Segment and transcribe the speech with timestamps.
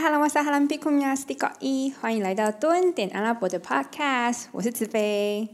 [0.00, 5.48] 哈拉瓦萨哈兰比库米亚斯蒂高伊，欢迎来到多恩点阿拉伯的 Podcast，我是慈飞。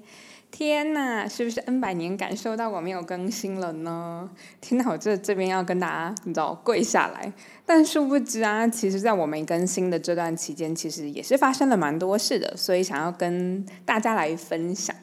[0.51, 4.29] 天呐，是不是 N 百年感受到我没有更新了呢？
[4.61, 7.33] 天呐，我这这边要跟大家你知道跪下来。
[7.65, 14.95] 但殊不知啊，其实在我没更新的这段期间，其实也是发生了蛮多事的，所以想要跟大家来分享。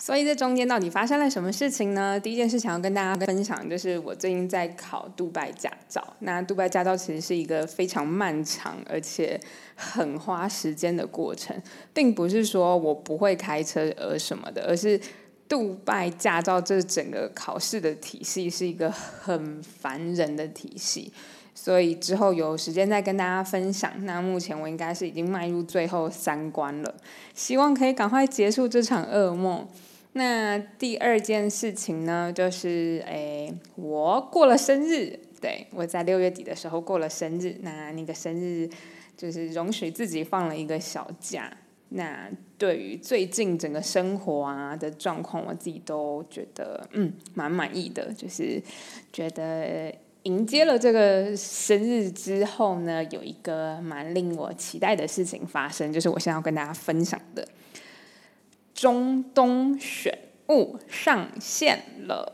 [0.00, 2.18] 所以这中间到底发生了什么事情呢？
[2.20, 6.02] 第一件事想要跟大家分享，就是我最近在考杜拜驾照。
[6.20, 9.38] 那杜拜驾照其实是一个非常漫长而且
[9.74, 11.60] 很花时间的过程，
[11.92, 14.98] 并不是说我不会开车而什么的，而是
[15.48, 21.12] 杜拜驾照这整个考试的体系是一个很烦人的体系。
[21.56, 23.92] 所以之后有时间再跟大家分享。
[24.04, 26.94] 那目前我应该是已经迈入最后三关了，
[27.34, 29.66] 希望可以赶快结束这场噩梦。
[30.14, 37.56] 那第二件事情呢，就是诶，我过了生日，对我在六月底的时候过了生日。
[37.60, 38.68] 那那个生日
[39.16, 41.56] 就是容许自己放了一个小假。
[41.90, 42.28] 那
[42.58, 48.12] 对于最近整个生活啊的状况，我自己都觉得嗯蛮满意的。
[48.12, 48.60] 就是
[49.12, 57.46] 觉得迎接了这个生日之后呢，有一个蛮令我期待的事情发生，就是我现在要跟大家分享的。
[58.78, 60.16] 中东选
[60.50, 62.32] 物上线了，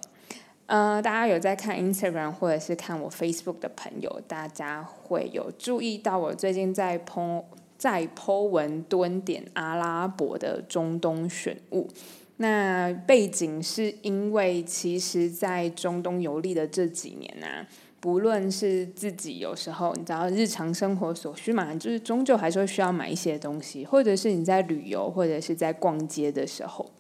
[0.67, 7.45] 呃，大家有在看 Instagram 或者是看我 Facebook 的朋友，大家会有注意到我最近在 po
[7.79, 11.89] 在 po 文蹲点阿拉伯的中东选物。
[12.37, 17.67] 那背景是因为其实，在中东游历的这几年啊。
[18.05, 26.91] 不论是自己有时候，你知道日常生活所需嘛，就是终究还是会需要买一些东西，或者是你在旅游或者是在逛街的时候，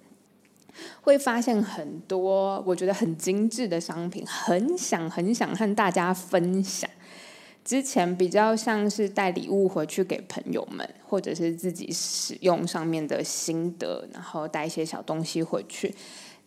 [1.03, 6.89] 会发现很多我觉得很精致的商品，很想很想和大家分享。
[7.63, 15.95] 之前比较像是带礼物回去给朋友们，或者是自己使用上面的心得，然后带一些小东西回去。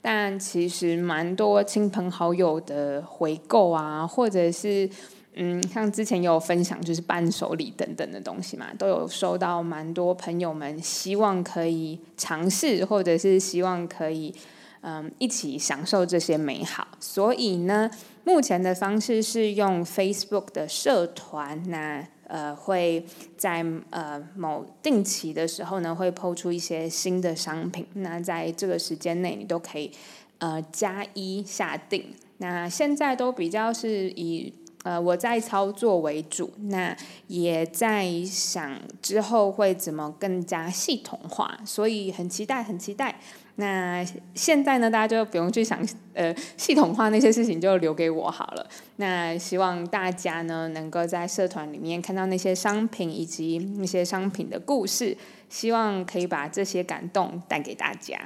[0.09, 4.89] 但其实蛮多亲朋好友的回购啊，或者是
[5.33, 14.33] 嗯，像之前有分享，就是伴手礼等等的东西嘛，都有收到蛮多朋友们希望可以尝试，或者是希望可以
[14.79, 16.87] 嗯一起享受这些美好。
[17.01, 17.91] 所以呢，
[18.23, 22.07] 目前的方式是用 Facebook 的社团那。
[22.27, 23.05] 呃，会
[23.37, 27.85] 在呃某定期的时候呢，会抛出一些新的商品。
[27.93, 29.91] 那在这个时间内，你都可以
[30.39, 32.13] 呃加一下定。
[32.39, 36.95] 那现在都比较是以呃我在操作为主，那
[37.27, 43.19] 也在想之后会怎么更加系统化，所以很期待，很期待。
[43.59, 45.79] 那现在呢，大家就不用去想，
[46.13, 48.67] 呃，系统化那些事情就留给我好了。
[48.97, 55.17] 那希望大家呢，能够在社团里面看到那些商品以及那些商品的故事，
[55.49, 58.19] 希望可以把这些感动带给大家。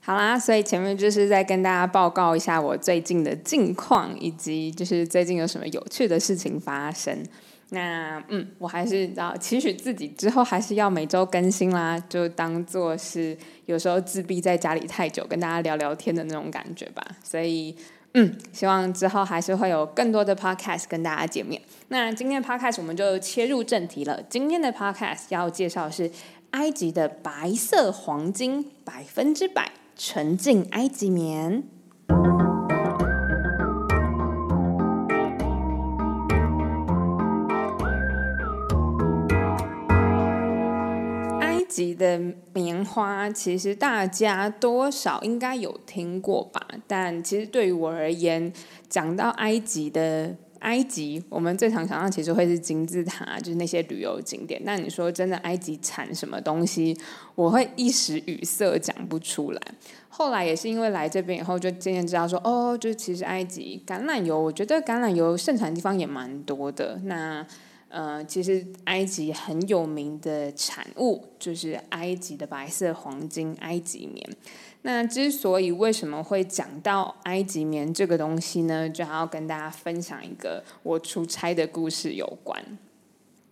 [0.00, 7.22] 好啦，所以前面就是在跟大家报告一下我最近的近况，以及就是最近有什么有趣的事情发生。
[7.70, 13.36] 那嗯，我还是知道期许自己之后还是要每周更新啦，就当做是
[13.66, 17.02] 有时候自闭在家里太久，跟大家聊聊天的那种感觉吧。
[17.22, 17.76] 所以
[18.14, 21.60] 嗯，希望之后还是会有更多的 podcast 跟大家见面。
[21.88, 24.22] 那今天的 podcast 我们就切入正题了。
[24.30, 26.10] 今天的 podcast 要介绍是
[26.52, 31.64] 埃及的白色黄金，百分之百纯净埃及棉。
[41.78, 42.20] 级的
[42.52, 46.60] 棉花，其实大家多少应该有听过吧？
[46.88, 48.52] 但其实对于我而言，
[48.88, 54.60] 讲到埃及的埃及，我们最常想到其实会是金字塔，就是那些旅游景点。
[54.66, 56.98] 但你说真的，埃及产什么东西，
[57.36, 59.62] 我会一时语塞，讲不出来。
[60.08, 67.00] 后来也是因为来这边以后，就渐渐知道说，哦，就其实埃及橄榄油，我觉得橄榄油盛产的地方也蛮多的。
[67.04, 67.46] 那
[67.88, 74.36] 呃，其实埃及很有名的产物就是埃及的白色黄金埃及棉。
[74.82, 78.88] 那之所以为什么会讲到埃及棉这个东西呢？
[78.88, 82.62] 就要跟大家分享一个我出差的故事有关。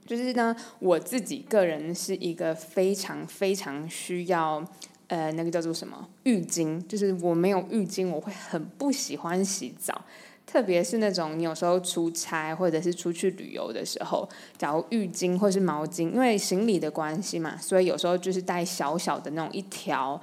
[0.07, 4.65] 就是呢，我自己个人是一个非常非常需要
[5.09, 10.05] 呃那个叫做什么浴巾，就是我没有浴巾我会很不喜欢洗澡。
[10.47, 14.27] 特别是那种你有时候出差或者是出去旅游的时候，
[14.57, 20.19] 假如浴巾或是毛巾，因为行李的关系嘛，所以有时候就是带小小的那种一条，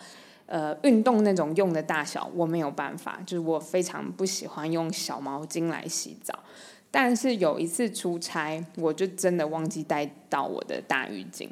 [0.46, 6.40] 呃，运动那种用的大小，我没有办法，就是我非常不喜欢用小毛巾来洗澡。
[6.90, 11.50] 但是有一次出差，我就真的忘记带到我的大浴巾。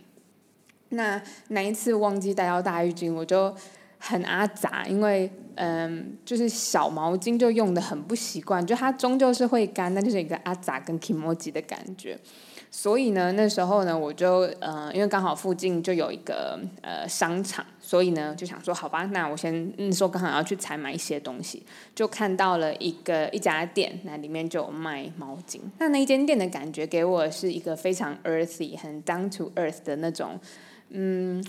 [0.90, 3.54] 那那一次忘记带到大浴巾，我就
[4.04, 12.18] 很阿杂，因为嗯，就是小毛巾就用的很不习惯，就它终究是会干，那就是一个阿杂跟 kimoji 的感觉。
[12.74, 21.62] 所以呢，那时候呢，我就呃，因为刚好附近就有一个呃商场，所以呢就想说，好吧，那我先那时候刚好要去采买一些东西，
[21.94, 25.60] 就看到了一个一家店，那里面就有卖毛巾。
[25.80, 30.40] 那那一间店的感觉给我是一个非常 earthy、很 down to earth 的那种，
[30.92, 31.44] 嗯，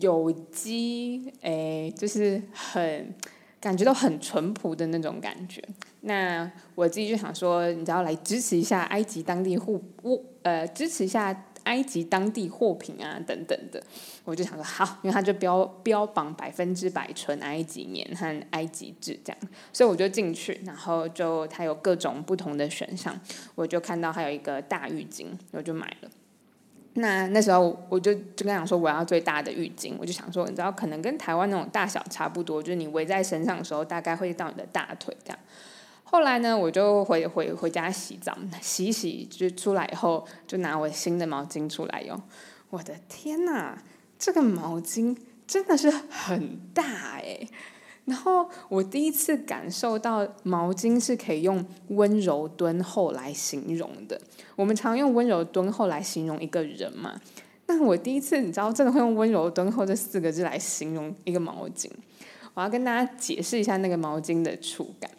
[0.00, 3.14] 有机，诶，就是很。
[3.58, 5.60] 感觉到很淳朴的那种感觉，
[6.02, 9.72] 那我自己就想说，你知道来支持一下埃及当地货
[10.04, 13.82] 物，呃，支持一下埃及当地货品啊，等等的，
[14.24, 19.38] 我就想说好，因为它就标标榜百分之百纯埃及棉和埃及制这样，
[19.72, 23.18] 所以我就进去，然后就它有各种不同的选项，
[23.56, 26.10] 我就看到还有一个大浴巾，我就买了。
[26.96, 35.38] 那那时候我就就跟他讲说我要最大的浴巾，我就想说你知道可能跟台湾那种大小差不多，就是你围在身上的时候大概会到你的大腿这样。
[36.04, 42.20] 后来呢，我就回回回家洗澡，洗洗就出来以后就拿我新的毛巾出来用。
[42.70, 43.76] 我的天呐，
[44.18, 45.16] 这个毛巾
[45.46, 47.48] 真的是很大诶。
[48.06, 54.18] 然后我第一次感受到毛巾是可以用温柔敦厚来形容的。
[54.54, 57.20] 我们常用温柔敦厚来形容一个人嘛？
[57.66, 61.90] 那我第一次你知道真的会用温柔敦厚这四个字来形容一个毛巾。
[62.54, 65.10] 我要跟大家解释一下那个毛巾的触感。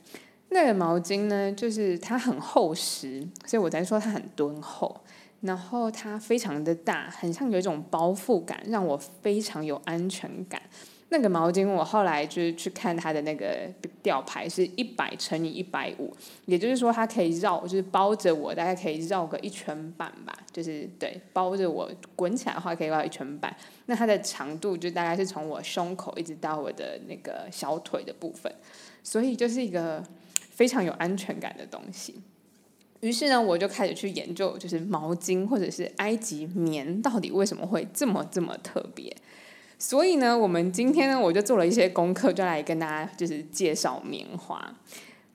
[0.50, 5.01] 那个毛巾呢，就是它很厚实，所以我才说它很敦厚。
[5.42, 10.62] 然后它非常的大，很像有一种包覆感，让我非常有安全感。
[11.09, 13.59] 那个毛巾，我后来就是去看它的那个
[14.04, 16.13] 吊牌，是一百乘以一百五，
[16.45, 23.56] 也就是说它可以绕，就是包着我，大概可以绕个一圈半吧，就是对，包着我滚起来的话可以绕一圈半。
[23.86, 28.53] 那它的长度就大概是从我胸口一直到我的那个小腿的部分，
[29.01, 30.03] 所以就是一个
[30.51, 32.21] 非常有安全感的东西。
[33.00, 39.15] 于是呢，我就开始去研究，就是毛巾或者是埃及棉到底为什么会这么这么特别。
[39.79, 44.74] 所以呢，我们今天呢，我就做了一些功课，就来跟大家就是介绍棉花。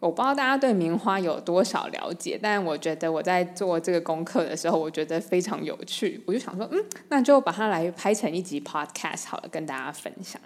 [0.01, 6.21] 我不知道大家对棉花有多少了解，但我觉得我在做这个功课的时候，我觉得非常有趣。
[6.27, 10.43] 我就想说，嗯，那就把它来拍成一集 podcast 好了，跟大家分享。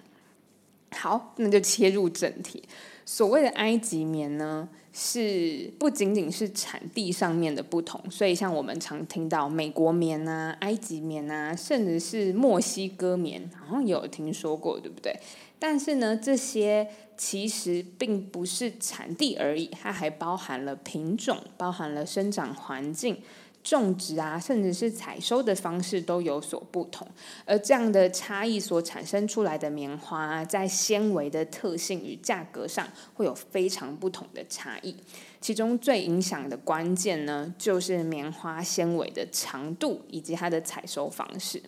[0.91, 2.63] 好，那就切入正题。
[3.03, 4.69] 所谓的埃及棉呢？
[4.99, 15.15] 是不仅仅是产地上面的不同，所以像我们常听到美国棉啊、埃及棉啊，甚至是墨西哥棉，好像有听说过，对不对？
[15.59, 23.17] 但是呢，这些其实并不是产地而已，它还包含了品种，包含了生长环境。
[23.69, 27.07] 种植啊，甚至是采收的方式都有所不同，
[27.45, 34.95] 而这样的差异所产生出来的棉花，在纤维的特性与价格上会有非常不同的差异。
[35.41, 41.61] 其中最影响的关键呢，就是棉花纤维的长度以及它的采收方式。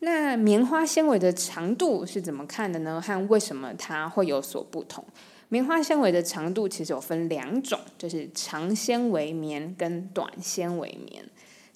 [0.00, 3.00] 那棉花纤维的长度是怎么看的呢？
[3.00, 5.04] 和为什么它会有所不同？
[5.50, 11.24] 棉花纤维的长度其实有分两种，就是长纤维棉跟短纤维棉。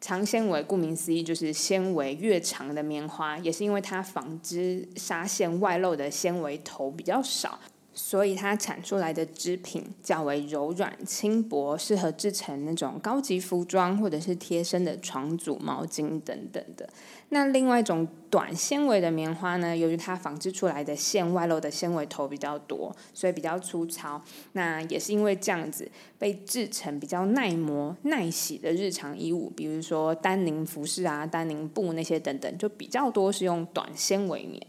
[0.00, 7.58] 长纤维顾名思义就是纤维越长的棉花，也是因为它纺织纱线外露的纤维头比较少。
[7.94, 16.88] 所以它产出来的织品较为柔软轻薄，适合制成那种高级服装或者是贴身的床组毛巾等等的。
[17.28, 24.22] 那另外一种短纤维的棉花呢，由于它纺织出来的线外露的纤维头比较多，所以比较粗糙。
[24.52, 34.62] 那也是因为这样子，被制成比较耐磨耐洗的日常衣物，比如说丹宁服饰啊、丹宁布那些等等，就比较多是用短纤维棉。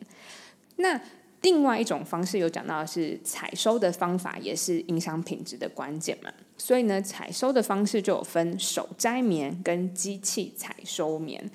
[0.77, 1.00] 那
[1.43, 6.31] 另外一种方式有讲到是采收的方法，也是影响品质的关键嘛。
[6.57, 11.51] 所以呢，采收的方式就有分手摘棉跟机器采收棉。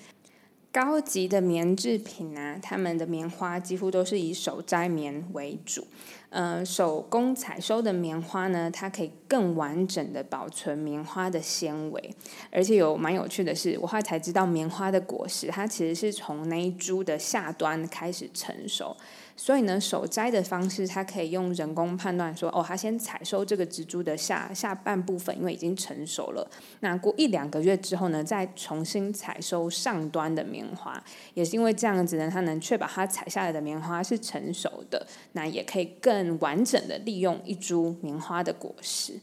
[0.71, 5.87] 高级的棉制品啊，他们的棉花几乎都是以手摘棉为主。
[6.29, 12.15] 呃，手工采收的棉花呢，它可以更完整的保存棉花的纤维，
[12.53, 18.95] 而且有蛮有趣的是，我后来才知道，棉花的果实它其实是从那一株的下端开始成熟。
[19.41, 26.51] 所以呢，手摘的方式，它可以用人工判断说，哦，它先采收这个植株的下下半部分，因为已经成熟了。
[26.81, 31.01] 那过一两个月之后呢，再重新采收上端的棉花，
[31.35, 39.15] 也是因为这样子呢，它能确保它采下来的棉花是成熟的，那也可以更完整的利用一株棉花的果实。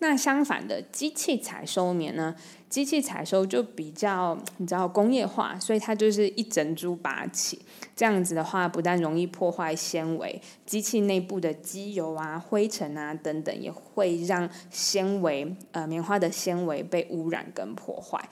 [0.00, 2.34] 那相反的，机器采收棉呢？
[2.68, 7.60] 机器采收就比较你知道工业化，所以它就是一整株拔起。
[7.96, 18.22] 这样子的话，不但容易破坏纤维，机器内部的机油啊、灰尘啊等等，也会让纤维呃棉花的纤维被污染跟破坏。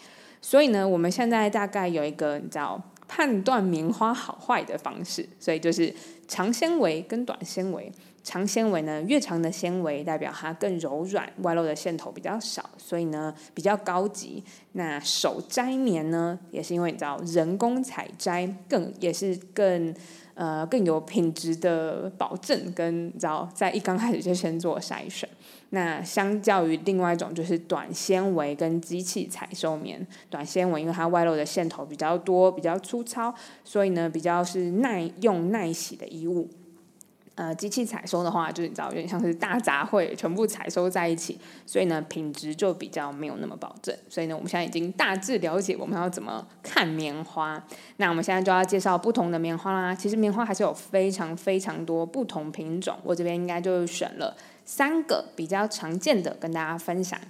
[0.42, 5.94] 所以呢，我们现在大概有一个你知道判断棉花好坏的方式，所以就是
[6.26, 7.92] 长纤维跟短纤维。
[8.22, 14.42] 长纤维呢，越长的纤维代表它更柔软，外露的线头比较少，所以呢比较高级。
[14.72, 19.94] 那手摘棉呢，也是因为你知道人工采摘更也是更
[20.36, 25.28] 呃更有品质的保证，跟你知道在一刚开始就先做筛选。
[25.70, 36.48] 那相较于另外一种就是短纤维跟机器采收棉，短纤维因为它外露的线头比较多，比较粗糙，所以呢比较是耐用耐洗的衣物。
[37.36, 43.94] 呃，机器采收的话，就是你知道，有点像是大杂烩，全部采收在一起，所以呢，品质就比较没有那么保证。
[44.08, 47.62] 所以呢，我们现在已经大致了解我们要怎么看棉花。
[47.98, 49.94] 那我们现在就要介绍不同的棉花啦。
[49.94, 57.20] 其实棉花还是有非常非常多不同品种，我这边应该就选了三个比较常见的跟大家分享。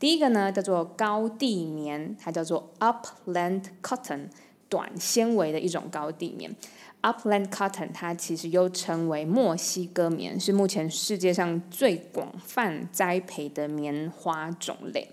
[0.00, 4.26] 第一个呢叫做高地棉，它叫做 Upland Cotton，
[4.74, 6.52] 短纤维的一种高地棉。
[7.02, 15.06] Upland cotton，它其实又称为墨西哥棉，是目前世界上最广泛栽培的棉花种类。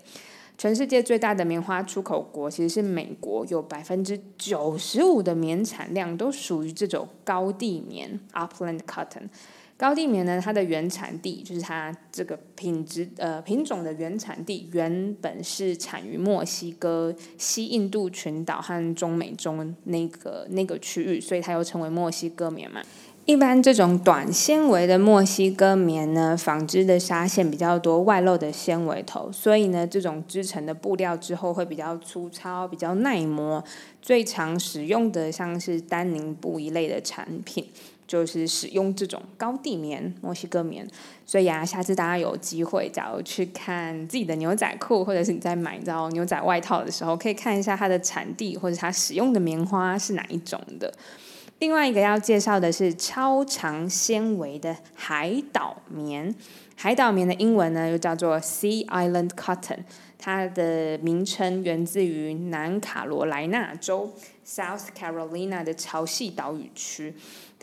[0.58, 9.28] 全世界最大的棉花出口国其实是美国，有百分之九十五的棉产量都属于这种高地棉 Upland cotton。
[9.76, 22.80] 高地棉呢，它的原产地就是它这个品质呃品种的原产地，原本是产于墨西哥、西印度群岛和中美中那个那个区域，所以它又称为墨西哥棉嘛。
[23.24, 33.62] 一般这种短纤维的墨西哥棉呢，纺织的纱线比较多，外露的纤维头，所以呢，这种织成的布料之后会比较粗糙，比较耐磨。
[34.00, 37.64] 最常使用的像是丹宁布一类的产品。
[38.12, 40.86] 就是使用这种高地棉、墨西哥棉，
[41.24, 50.92] 所以啊，下次大家有机会，假如去看自己的牛仔裤，或者是你在买到牛仔外套的时候，可以看一下它的产地或者它使用的棉花是哪一种的。
[51.60, 56.34] 另外一个要介绍的是超长纤维的海岛棉，
[56.76, 59.78] 海岛棉的英文呢又叫做 Sea Island Cotton，
[60.18, 64.12] 它的名称源自于南卡罗来纳州
[64.44, 67.14] South Carolina 的潮汐岛屿区。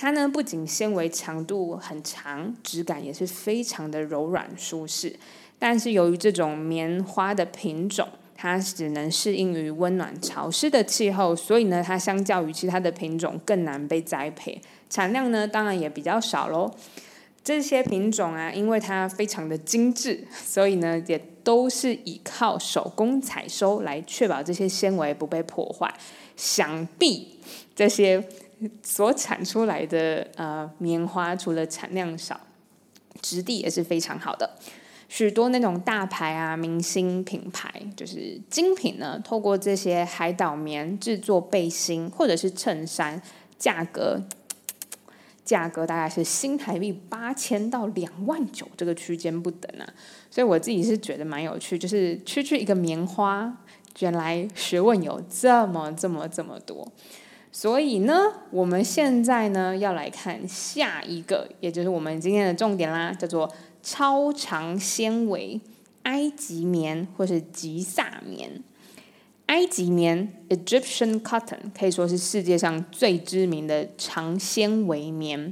[0.01, 5.13] 它呢不仅纤维长度很长，质感也是非常的柔软舒适。
[5.59, 16.73] 但是由于这种棉花的品种，它只能适应于温暖潮湿的气候，所以呢，它相较于其他的品种更难被栽培，产量呢当然也比较少喽。
[17.43, 25.93] 这些品种啊，因为它非常的精致，所以呢也都是依靠手工采收来确保这些纤维不被破坏。
[26.37, 27.37] 想必
[27.75, 28.23] 这些。
[28.83, 32.39] 所产出来的呃棉花，除了产量少，
[33.21, 34.57] 质地也是非常好的。
[35.07, 43.19] 许多那种大牌啊、明星品牌，就是精品呢，透过这些海岛棉制作背心或者是衬衫，
[43.57, 44.21] 价格
[45.43, 49.89] 价格大概是新台币八千到两万九这个区间不等啊。
[50.29, 53.51] 所以我自己是觉得蛮有趣，就是区区一个棉花，
[53.97, 56.87] 原来学问有这么这么这么多。
[57.51, 58.13] 所以呢，
[58.51, 63.51] 我们现在呢要来看下一个，也就是我们今天的重点啦，叫做
[63.81, 65.59] 超长纤维
[66.03, 68.61] 埃及棉或是吉萨棉。
[69.47, 75.51] 埃及棉 （Egyptian Cotton） 可以说是世界上最知名的长纤维棉，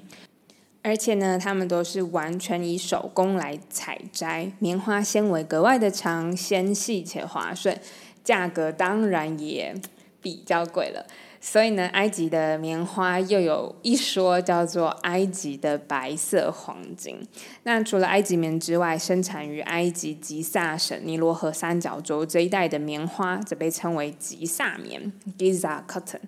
[0.84, 7.76] 而且呢，它们都是完全以手工来采摘，棉花纤维格外的长、纤细且滑顺，
[8.24, 9.74] 价格当然也
[10.22, 11.08] 比较贵了。
[11.40, 17.20] 所以呢，埃及的棉花又有一说，叫做埃及的白色黄金。
[17.64, 26.22] 那除了埃及棉之外，生产于埃及吉萨省尼罗河三角洲这一带的棉花，则被称为吉萨棉 （Giza Cotton）。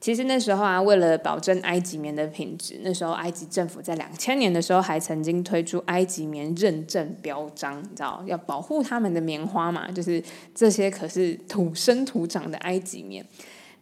[0.00, 9.90] 其实那时候啊，为了保证埃及棉的品质，那时候埃及政府在两千年的时候还曾经推出埃及棉认证标章，你知道要保护他们的棉花嘛？
[9.90, 10.22] 就是
[10.54, 13.24] 这些可是土生土长的埃及棉。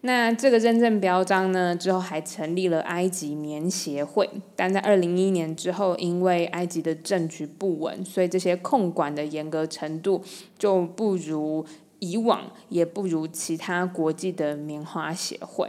[0.07, 10.23] 那这个认证标章呢，之后还成立了埃及棉协会，但在二零一一年之后，因为埃及的政局不稳，所以这些控管的严格程度
[10.57, 11.67] 就不如
[11.99, 15.69] 以往，也不如其他国际的棉花协会。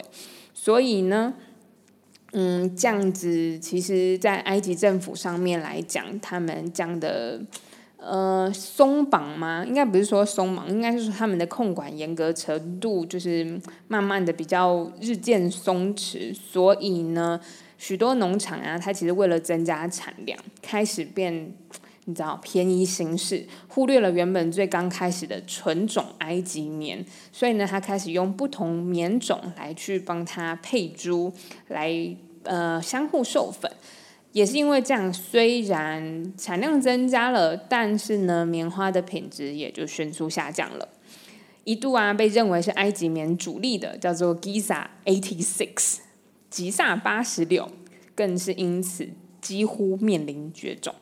[0.53, 1.33] 所以呢，
[2.33, 7.41] 嗯，这样子，其实，在埃及政府上面来讲，他们这样的
[7.97, 9.65] 呃松绑吗？
[9.65, 17.39] 应该不是说松绑，应该是说他们的控管严格程度就是慢慢的比较日渐松弛，所以呢，
[17.77, 21.53] 许多农场啊，它其实为了增加产量，开始变。
[22.09, 31.33] 你知道便宜形式，忽略了原本最刚开始的纯种埃及棉，所以呢，他开始用不同棉种来去帮它配株，
[31.67, 33.69] 来呃相互授粉。
[34.33, 40.89] 也是因为这样，虽然产量增加了，但是呢，棉花的品质也就迅速下降了。
[41.63, 45.97] 一度啊，被认为是埃及棉主力的叫做 Giza Eighty Six，
[46.49, 47.69] 吉萨八十六，
[48.15, 49.09] 更是因此
[49.41, 50.93] 几乎面临绝种。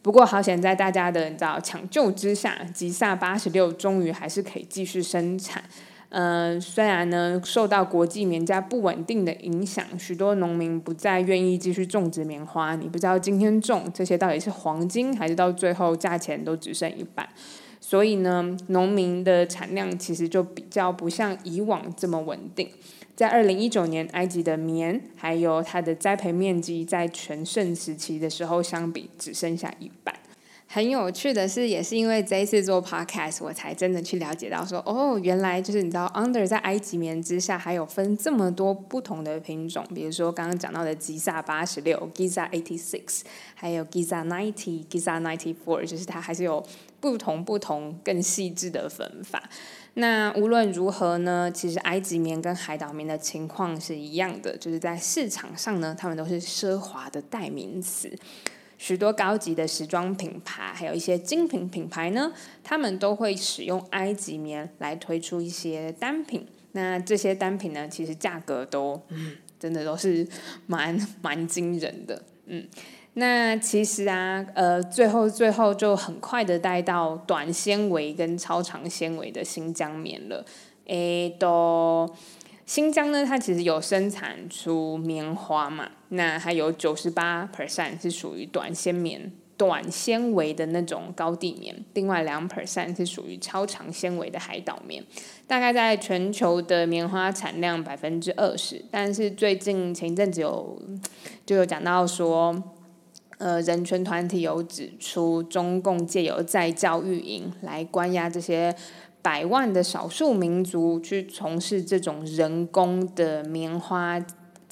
[0.00, 5.64] 不过好险，在大家的你知道抢救之下，吉萨八十六终于还是可以继续生产。
[6.10, 12.76] 嗯，虽然呢受到国际棉价不稳定的影响，许多农民不再愿意继续种植棉花。
[12.76, 17.28] 你不知道今天种这些到底是黄金，还是到最后价钱都只剩一半。
[17.80, 22.68] 所以呢，农民的产量其实就比较不像以往这么稳定。
[23.14, 30.15] 在二零一九年，埃及的棉还有它的栽培面积，在全盛时期的时候相比，只剩下一半。
[30.68, 43.20] 很有趣的是，也是因为这一次做 podcast，我才真的去了解到说，哦，原来就是你知道，under 在埃及棉之下还有分这么多不同的品种，比如说刚刚讲到的吉萨八十六 （Giza eighty six），
[43.54, 46.62] 还有 Giza ninety、Giza ninety four，就是它还是有
[47.00, 49.48] 不同不同更细致的分法。
[49.94, 58.14] 那无论如何呢，其实埃及棉跟海岛棉的情况是一样的，就是在市场上呢，它们都是奢华的代名词。
[58.78, 66.46] 许多高级的时装品牌，还有一些精品品牌呢，他们都会使用埃及棉来推出一些单品。
[66.72, 70.26] 那这些单品呢，其实价格都，嗯，真的都是
[70.66, 72.66] 蛮 蛮惊人的，嗯。
[73.14, 80.44] 那其实啊，呃，最后最后就很快的带到短纤维跟超长纤维的新疆棉了，
[80.86, 82.14] 诶，都。
[82.66, 95.04] 新疆呢，它其实有生产出棉花嘛，那还有九十八 percent 是属于短纤棉、短纤维的那种高地棉，另外两 percent 是属于超长纤维的海岛棉，
[95.46, 98.84] 大概在全球的棉花产量百分之二十。
[98.90, 100.80] 但是最近前一阵子有
[101.44, 102.62] 就有讲到说，
[103.38, 108.74] 呃，人权团体有指出，中共借由在教育营来关押这些。
[109.22, 114.24] 百万的少数民族去从事这种人工的棉花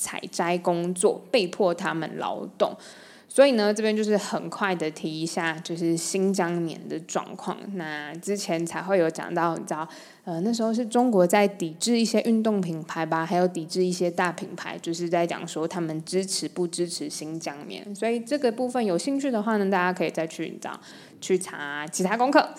[0.05, 2.77] 采摘工作，被迫他们劳动。
[3.27, 7.57] 所以呢，这边就是很快的提一下，就是新疆棉的状况。
[7.73, 9.89] 那之前才会有讲到，你知道，
[10.25, 17.93] 呃，那时候是中国在抵制一些运动品牌吧，还有抵制一些大品牌，就是在讲说他们支持不支持新疆棉。
[17.93, 20.79] 所以这个部分有兴趣的话呢，大家可以再去你知道
[21.21, 22.51] 去查其他功课。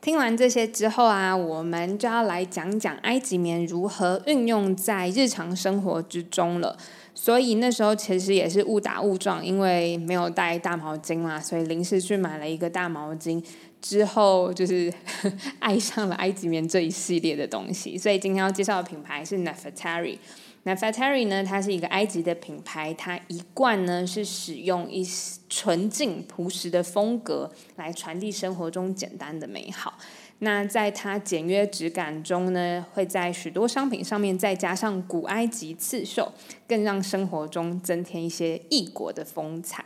[0.00, 6.76] 听完这些之后啊，我们就要来讲讲埃及棉如何运用在日常生活之中了。
[7.14, 13.42] 所以那时候其实也是误打误撞，因为没有带大毛巾嘛，所以临时去买了一个大毛巾。
[13.80, 14.92] 之后就是
[15.60, 17.96] 爱上了埃及棉这一系列的东西。
[17.96, 20.18] 所以今天要介绍的品牌是 Nefertari。
[20.68, 21.42] 那 f a t e r i 呢？
[21.42, 25.02] 它是一个埃及的品牌，它一贯呢是使用一
[25.48, 29.96] 纯净朴实的风格来传递生活中简单的美好。
[30.40, 36.30] 那在它简约质感中呢，会在许多商品上面再加上古埃及刺绣，
[36.66, 39.82] 更让生活中增添一些异国的风采。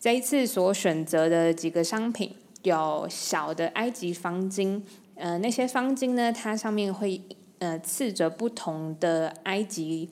[0.00, 4.80] 这一次所选择的几个商品有小的埃及方巾，
[5.16, 7.20] 呃，那些方巾呢，它上面会。
[7.58, 10.10] 呃，刺着不同的埃及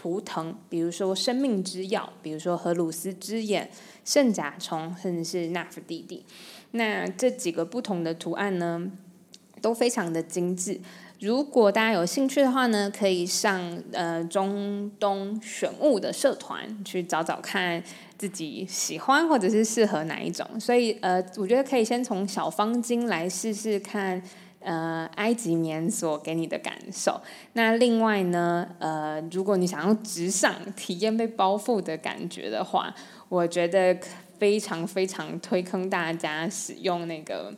[0.00, 3.68] 图腾，比如说生命之药，比如说荷鲁斯之眼、
[4.02, 6.24] 圣甲虫，甚至是纳夫弟弟。
[6.70, 8.90] 那这几个不同的图案呢，
[9.60, 10.80] 都非常的精致。
[11.18, 13.60] 如果大家有兴趣的话呢，可以上
[13.92, 17.82] 呃中东选物的社团去找找看
[18.16, 20.48] 自己喜欢或者是适合哪一种。
[20.58, 24.22] 所以呃，我觉得可以先从小方巾来试试看。
[24.60, 27.20] 呃，埃及棉所给你的感受。
[27.54, 32.94] 那另外呢，呃，如果你想要直上体验被包覆的感觉的话，
[33.28, 33.98] 我觉得
[34.38, 37.54] 非常非常推坑大家使用那个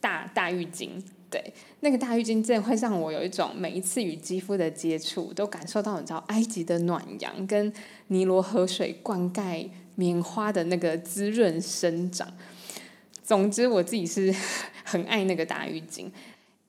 [0.00, 0.90] 大大浴巾。
[1.28, 7.72] 对，那个大浴巾真的会让我有一种每一次与肌肤的接触，都感受到你知道埃及的暖阳跟
[8.06, 12.32] 尼罗河水灌溉棉花的那个滋润生长。
[13.24, 14.32] 总之，我自己是
[14.84, 16.08] 很爱那个大浴巾。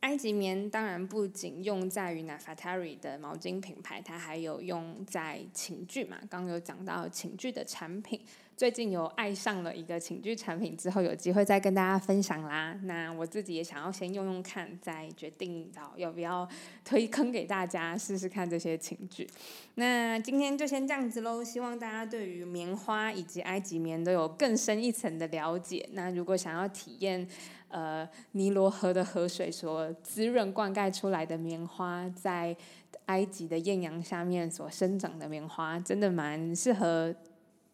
[0.05, 6.15] 埃及棉当然不仅用在于 Nafatari 的毛巾品牌，它还有用在寝具嘛。
[6.29, 8.21] 刚刚有讲到寝具的产品，
[8.55, 12.79] 最近有爱上了一个寝具产品，之后有机会再跟大家分享啦。
[12.83, 16.47] 那我自己也想要先用用看，再决定到要不要
[16.83, 19.27] 推坑给大家试试看这些寝具。
[19.73, 25.89] 那今天就先这样子喽，希望大家对于棉花以及埃及棉都有更深一层的了解。
[25.93, 27.27] 那如果想要体验，
[27.75, 32.55] 呃，尼罗河的河水所滋润灌溉出来的棉花，在
[33.07, 37.13] 埃及的艳阳下面所生长的棉花，真的蛮适合，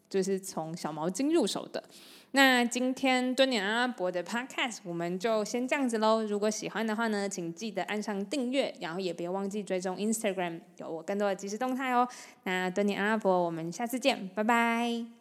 [0.09, 1.83] 就是从小毛巾入手的。
[2.31, 6.23] 那今天敦点阿拉伯的 Podcast 我们就先这样子喽。
[6.23, 12.07] 如果喜欢的话呢，请记得按上订阅，然后也别忘记追踪 Instagram，有我更多的即时动态哦。
[12.45, 15.20] 那敦点阿拉伯，我们下次见，拜拜。